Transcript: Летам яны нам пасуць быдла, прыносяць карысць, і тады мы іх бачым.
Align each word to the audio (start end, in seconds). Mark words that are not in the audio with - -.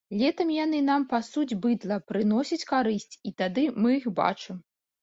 Летам 0.19 0.53
яны 0.53 0.79
нам 0.87 1.05
пасуць 1.11 1.57
быдла, 1.67 2.01
прыносяць 2.09 2.63
карысць, 2.73 3.13
і 3.27 3.39
тады 3.45 3.71
мы 3.85 3.89
іх 4.03 4.13
бачым. 4.25 4.57